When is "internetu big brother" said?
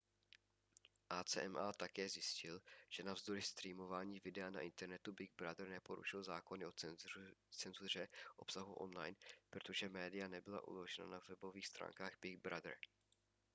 4.59-5.69